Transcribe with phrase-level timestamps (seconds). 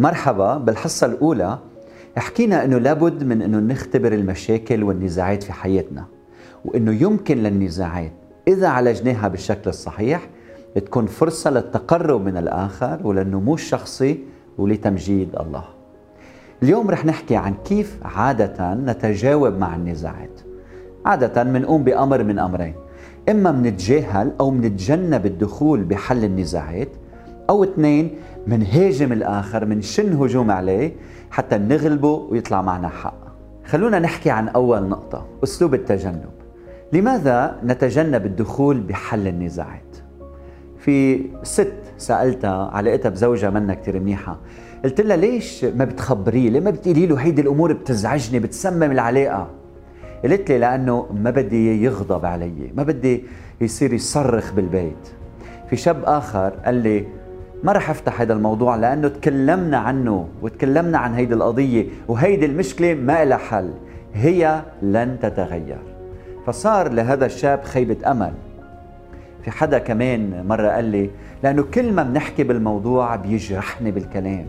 [0.00, 1.58] مرحبا بالحصة الأولى
[2.16, 6.04] حكينا أنه لابد من أنه نختبر المشاكل والنزاعات في حياتنا
[6.64, 8.12] وأنه يمكن للنزاعات
[8.48, 10.28] إذا عالجناها بالشكل الصحيح
[10.74, 14.24] تكون فرصة للتقرب من الآخر وللنمو الشخصي
[14.58, 15.64] ولتمجيد الله.
[16.62, 20.40] اليوم رح نحكي عن كيف عادة نتجاوب مع النزاعات.
[21.06, 22.74] عادة منقوم بأمر من أمرين
[23.28, 26.88] إما منتجاهل أو منتجنب الدخول بحل النزاعات
[27.50, 28.10] أو اثنين
[28.46, 30.92] منهاجم الآخر منشن هجوم عليه
[31.30, 33.20] حتى نغلبه ويطلع معنا حق.
[33.64, 36.30] خلونا نحكي عن أول نقطة أسلوب التجنب.
[36.92, 39.96] لماذا نتجنب الدخول بحل النزاعات؟
[40.78, 44.38] في ست سألتها علاقتها بزوجها منا كتير منيحة
[44.84, 49.50] قلت لها ليش ما بتخبريه؟ ليه ما بتقولي له هيدي الأمور بتزعجني بتسمم العلاقة؟
[50.22, 53.24] قالت لي لأنه ما بدي يغضب علي ما بدي
[53.60, 55.08] يصير يصرخ بالبيت.
[55.70, 57.06] في شاب آخر قال لي
[57.62, 63.24] ما رح أفتح هذا الموضوع لأنه تكلمنا عنه وتكلمنا عن هيدي القضية وهيدي المشكلة ما
[63.24, 63.70] لها حل.
[64.14, 65.78] هي لن تتغير.
[66.46, 68.32] فصار لهذا الشاب خيبة أمل.
[69.42, 71.10] في حدا كمان مرة قال لي
[71.42, 74.46] لأنه كل ما بنحكي بالموضوع بيجرحني بالكلام.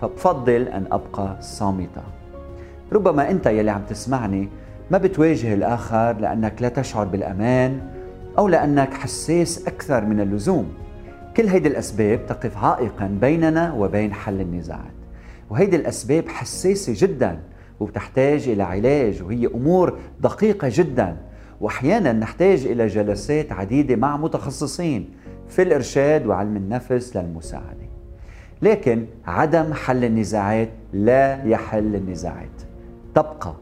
[0.00, 2.02] فبفضل أن أبقى صامتة.
[2.92, 4.48] ربما أنت يلي عم تسمعني
[4.90, 7.80] ما بتواجه الآخر لأنك لا تشعر بالأمان
[8.38, 10.83] أو لأنك حساس أكثر من اللزوم.
[11.36, 14.94] كل هيدي الأسباب تقف عائقا بيننا وبين حل النزاعات.
[15.50, 17.40] وهيدي الأسباب حساسة جدا
[17.80, 21.16] وبتحتاج إلى علاج وهي أمور دقيقة جدا.
[21.60, 25.10] وأحيانا نحتاج إلى جلسات عديدة مع متخصصين
[25.48, 27.88] في الإرشاد وعلم النفس للمساعدة.
[28.62, 32.62] لكن عدم حل النزاعات لا يحل النزاعات.
[33.14, 33.54] تبقى.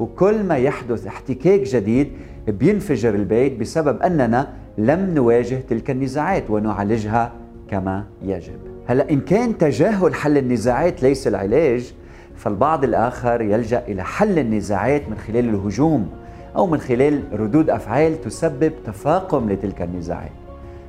[0.00, 2.12] وكل ما يحدث احتكاك جديد
[2.48, 7.32] بينفجر البيت بسبب أننا لم نواجه تلك النزاعات ونعالجها
[7.68, 8.58] كما يجب.
[8.86, 11.94] هلا إن كان تجاهل حل النزاعات ليس العلاج
[12.36, 16.10] فالبعض الآخر يلجأ إلى حل النزاعات من خلال الهجوم
[16.56, 20.30] أو من خلال ردود أفعال تسبب تفاقم لتلك النزاعات.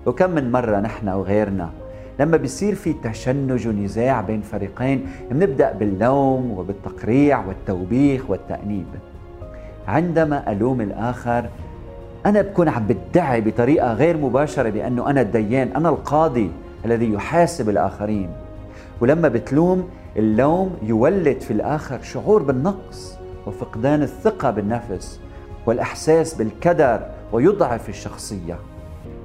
[0.05, 1.69] وكم من مرة نحن وغيرنا
[2.19, 8.85] لما بيصير في تشنج ونزاع بين فريقين بنبدأ باللوم وبالتقريع والتوبيخ والتأنيب.
[9.87, 11.45] عندما ألوم الآخر
[12.25, 16.51] أنا بكون عم بدعي بطريقة غير مباشرة بأنه أنا الديان أنا القاضي
[16.85, 18.29] الذي يحاسب الآخرين.
[19.01, 23.17] ولما بتلوم اللوم يولد في الآخر شعور بالنقص
[23.47, 25.19] وفقدان الثقة بالنفس
[25.65, 28.59] والإحساس بالكدر ويضعف الشخصية.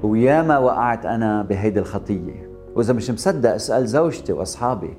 [0.02, 2.48] وياما وقعت أنا بهيدي الخطية.
[2.74, 4.94] وإذا مش مصدق أسأل زوجتي وأصحابي.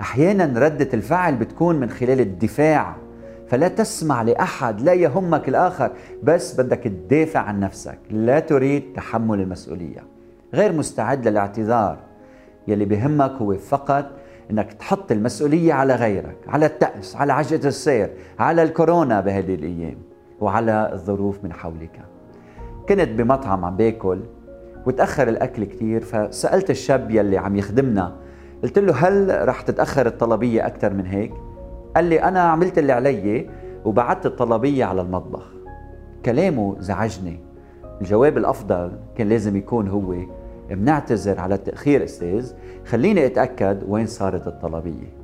[0.00, 2.96] أحيانا ردة الفعل بتكون من خلال الدفاع.
[3.50, 5.90] فلا تسمع لأحد لا يهمك الآخر
[6.22, 7.98] بس بدك تدافع عن نفسك.
[8.10, 10.04] لا تريد تحمل المسؤولية.
[10.54, 11.98] غير مستعد للاعتذار.
[12.68, 14.10] يلي بهمك هو فقط
[14.50, 19.98] إنك تحط المسؤولية على غيرك على التأس على عجله السير على الكورونا بهذه الأيام
[20.40, 22.00] وعلى الظروف من حولك.
[22.88, 24.20] كنت بمطعم عم باكل
[24.86, 28.16] وتأخر الأكل كثير فسألت الشاب يلي عم يخدمنا.
[28.62, 31.32] قلت له هل رح تتأخر الطلبية أكثر من هيك؟
[31.96, 33.50] قال لي أنا عملت اللي علي
[33.84, 35.52] وبعثت الطلبية على المطبخ.
[36.24, 37.40] كلامه زعجني.
[38.00, 40.14] الجواب الأفضل كان لازم يكون هو
[40.70, 42.52] بنعتذر على التأخير أستاذ
[42.86, 45.20] خليني أتأكد وين صارت الطلبية.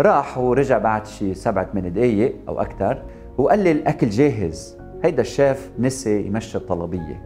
[0.00, 3.02] راح ورجع بعد شي سبعة من دقايق أو أكثر
[3.38, 4.78] وقال لي الأكل جاهز.
[5.04, 7.22] هيدا الشيف نسي يمشي الطلبية.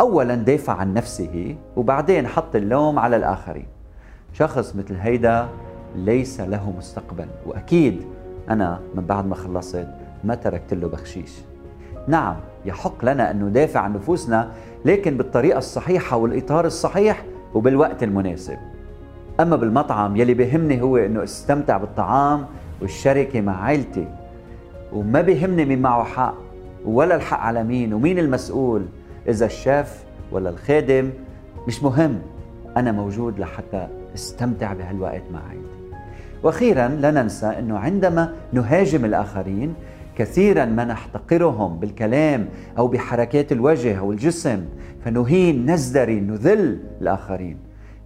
[0.00, 3.66] أولا دافع عن نفسه وبعدين حط اللوم على الآخرين.
[4.32, 5.48] شخص مثل هيدا
[5.96, 7.26] ليس له مستقبل.
[7.46, 8.02] وأكيد
[8.50, 9.88] أنا من بعد ما خلصت
[10.24, 11.32] ما تركت له بخشيش.
[12.08, 14.52] نعم يحق لنا أن ندافع عن نفوسنا
[14.84, 17.24] لكن بالطريقة الصحيحة والإطار الصحيح
[17.54, 18.56] وبالوقت المناسب.
[19.40, 22.46] أما بالمطعم يلي بيهمني هو إنه أستمتع بالطعام
[22.82, 24.08] والشركة مع عائلتي
[24.92, 26.34] وما بيهمني مين معه حق
[26.84, 28.86] ولا الحق على مين ومين المسؤول
[29.28, 31.10] إذا الشيف ولا الخادم
[31.68, 32.18] مش مهم.
[32.76, 35.71] أنا موجود لحتى أستمتع بهالوقت مع عائلتي
[36.42, 39.74] وأخيرا لا ننسى إنه عندما نهاجم الآخرين
[40.16, 42.48] كثيرا ما نحتقرهم بالكلام
[42.78, 44.64] أو بحركات الوجه أو الجسم
[45.04, 47.56] فنهين نزدري نذل الآخرين.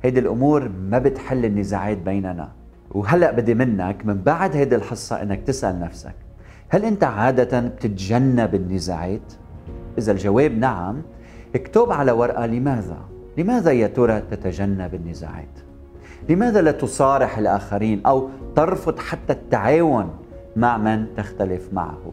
[0.03, 2.49] هيدي الأمور ما بتحل النزاعات بيننا.
[2.91, 6.15] وهلأ بدي منك من بعد هيدي الحصة إنك تسأل نفسك
[6.69, 9.33] هل أنت عادة بتتجنب النزاعات؟
[9.99, 11.03] إذا الجواب نعم
[11.55, 12.99] اكتب على ورقة لماذا؟
[13.39, 15.66] لماذا يا ترى تتجنب النزاعات؟
[16.29, 20.11] لماذا لا تصارح الآخرين أو ترفض حتى التعاون
[20.57, 22.13] مع من تختلف معه؟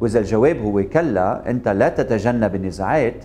[0.00, 3.24] وإذا الجواب هو كلا أنت لا تتجنب النزاعات.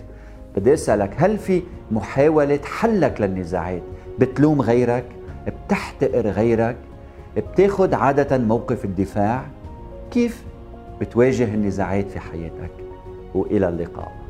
[0.56, 3.82] بدي أسألك هل في محاولة حلك للنزاعات؟
[4.18, 5.04] بتلوم غيرك؟
[5.46, 6.76] بتحتقر غيرك؟
[7.36, 9.42] بتاخد عادة موقف الدفاع؟
[10.10, 10.44] كيف
[11.00, 12.70] بتواجه النزاعات في حياتك؟
[13.34, 14.23] وإلى اللقاء.